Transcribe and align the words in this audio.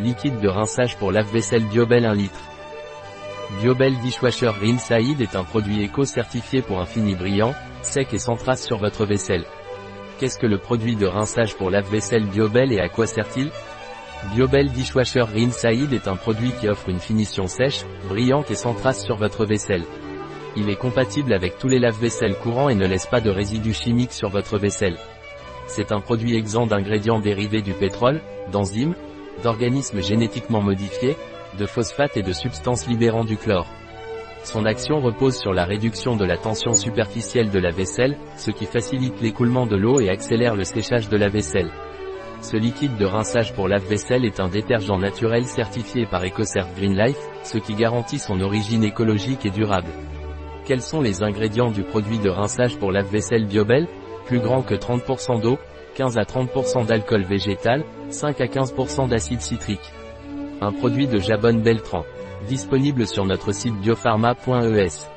liquide 0.00 0.40
de 0.40 0.48
rinçage 0.48 0.96
pour 0.96 1.12
lave-vaisselle 1.12 1.64
Biobel 1.64 2.04
1 2.04 2.14
litre. 2.14 2.40
Biobel 3.60 3.96
Dishwasher 4.00 4.48
Rinse 4.48 4.90
est 4.90 5.36
un 5.36 5.44
produit 5.44 5.82
éco-certifié 5.82 6.62
pour 6.62 6.80
un 6.80 6.86
fini 6.86 7.14
brillant, 7.14 7.54
sec 7.82 8.12
et 8.12 8.18
sans 8.18 8.36
trace 8.36 8.64
sur 8.64 8.78
votre 8.78 9.06
vaisselle. 9.06 9.44
Qu'est-ce 10.18 10.38
que 10.38 10.46
le 10.46 10.58
produit 10.58 10.96
de 10.96 11.06
rinçage 11.06 11.54
pour 11.54 11.70
lave-vaisselle 11.70 12.26
Biobel 12.26 12.72
et 12.72 12.80
à 12.80 12.88
quoi 12.88 13.06
sert-il? 13.06 13.50
Biobel 14.34 14.70
Dishwasher 14.70 15.22
Rinse 15.22 15.64
est 15.64 16.08
un 16.08 16.16
produit 16.16 16.52
qui 16.58 16.68
offre 16.68 16.88
une 16.88 16.98
finition 16.98 17.46
sèche, 17.46 17.84
brillante 18.08 18.50
et 18.50 18.56
sans 18.56 18.74
trace 18.74 19.04
sur 19.04 19.16
votre 19.16 19.44
vaisselle. 19.44 19.84
Il 20.56 20.70
est 20.70 20.76
compatible 20.76 21.32
avec 21.32 21.58
tous 21.58 21.68
les 21.68 21.78
lave-vaisselle 21.78 22.36
courants 22.36 22.68
et 22.68 22.74
ne 22.74 22.86
laisse 22.86 23.06
pas 23.06 23.20
de 23.20 23.30
résidus 23.30 23.74
chimiques 23.74 24.12
sur 24.12 24.30
votre 24.30 24.58
vaisselle. 24.58 24.96
C'est 25.66 25.92
un 25.92 26.00
produit 26.00 26.36
exempt 26.36 26.66
d'ingrédients 26.66 27.20
dérivés 27.20 27.62
du 27.62 27.72
pétrole, 27.72 28.20
d'enzymes, 28.50 28.94
d'organismes 29.42 30.02
génétiquement 30.02 30.60
modifiés, 30.60 31.16
de 31.58 31.66
phosphates 31.66 32.16
et 32.16 32.22
de 32.22 32.32
substances 32.32 32.86
libérant 32.86 33.24
du 33.24 33.36
chlore. 33.36 33.68
Son 34.44 34.66
action 34.66 35.00
repose 35.00 35.38
sur 35.38 35.54
la 35.54 35.64
réduction 35.64 36.16
de 36.16 36.24
la 36.24 36.36
tension 36.36 36.74
superficielle 36.74 37.50
de 37.50 37.58
la 37.58 37.70
vaisselle, 37.70 38.18
ce 38.36 38.50
qui 38.50 38.66
facilite 38.66 39.20
l'écoulement 39.22 39.66
de 39.66 39.76
l'eau 39.76 40.00
et 40.00 40.10
accélère 40.10 40.54
le 40.54 40.64
séchage 40.64 41.08
de 41.08 41.16
la 41.16 41.28
vaisselle. 41.28 41.70
Ce 42.42 42.58
liquide 42.58 42.98
de 42.98 43.06
rinçage 43.06 43.54
pour 43.54 43.68
lave-vaisselle 43.68 44.26
est 44.26 44.38
un 44.38 44.48
détergent 44.48 44.98
naturel 44.98 45.46
certifié 45.46 46.04
par 46.04 46.22
EcoCert 46.26 46.68
Green 46.76 46.94
Life, 46.94 47.16
ce 47.42 47.56
qui 47.56 47.74
garantit 47.74 48.18
son 48.18 48.38
origine 48.42 48.84
écologique 48.84 49.46
et 49.46 49.50
durable. 49.50 49.88
Quels 50.66 50.82
sont 50.82 51.00
les 51.00 51.22
ingrédients 51.22 51.70
du 51.70 51.82
produit 51.82 52.18
de 52.18 52.28
rinçage 52.28 52.76
pour 52.76 52.92
lave-vaisselle 52.92 53.46
Biobel? 53.46 53.88
Plus 54.26 54.40
grand 54.40 54.62
que 54.62 54.74
30% 54.74 55.40
d'eau, 55.40 55.58
15 55.94 56.18
à 56.18 56.22
30% 56.22 56.86
d'alcool 56.86 57.22
végétal, 57.22 57.84
5 58.10 58.40
à 58.40 58.46
15% 58.46 59.08
d'acide 59.08 59.40
citrique. 59.40 59.92
Un 60.60 60.72
produit 60.72 61.06
de 61.06 61.18
Jabonne 61.18 61.62
Beltran. 61.62 62.04
Disponible 62.48 63.06
sur 63.06 63.24
notre 63.24 63.52
site 63.52 63.74
biopharma.es. 63.80 65.13